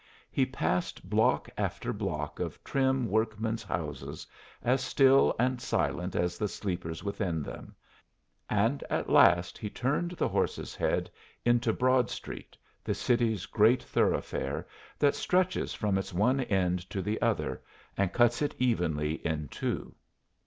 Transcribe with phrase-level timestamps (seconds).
[0.31, 4.25] He passed block after block of trim work men's houses,
[4.63, 7.75] as still and silent as the sleepers within them,
[8.49, 11.11] and at last he turned the horse's head
[11.45, 14.65] into Broad Street, the city's great thoroughfare,
[14.97, 17.61] that stretches from its one end to the other
[17.95, 19.93] and cuts it evenly in two.